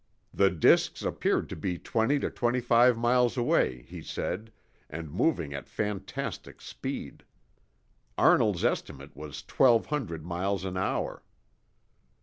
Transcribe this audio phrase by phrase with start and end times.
[0.33, 4.51] The disks appeared to be twenty to twenty five miles away, he said,
[4.89, 7.23] and moving at fantastic speed.
[8.17, 11.21] Arnold's estimate was twelve hundred miles an hour.